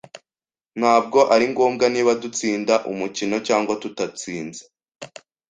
[0.79, 4.63] Ntabwo ari ngombwa niba dutsinda umukino cyangwa tutatsinze.